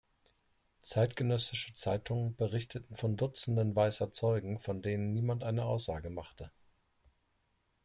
Zeitgenössische 0.79 1.75
Zeitungen 1.75 2.35
berichteten 2.35 2.95
von 2.95 3.17
dutzenden 3.17 3.75
weißer 3.75 4.11
Zeugen, 4.11 4.57
von 4.59 4.81
denen 4.81 5.13
niemand 5.13 5.43
eine 5.43 5.65
Aussage 5.65 6.09
machte. 6.09 6.49